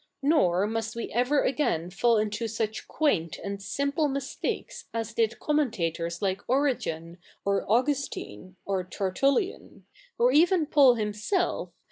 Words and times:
Nor 0.23 0.65
77iust 0.67 0.95
we 0.95 1.11
ever 1.11 1.41
again 1.43 1.91
fall 1.91 2.17
into 2.17 2.47
such 2.47 2.87
quai7it 2.87 3.39
a7id 3.45 3.61
simple 3.61 4.07
mistakes 4.07 4.85
as 4.95 5.13
did 5.13 5.37
commentators 5.39 6.23
like 6.23 6.41
Origen^ 6.47 7.17
or 7.45 7.63
Augustine^ 7.67 8.55
or 8.65 8.83
Tertullian, 8.83 9.85
or 10.17 10.31
even 10.31 10.65
Paul 10.65 10.95
himself 10.95 11.69
CH. 11.69 11.73